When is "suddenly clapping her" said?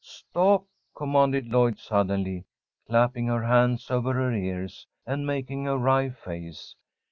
1.77-3.43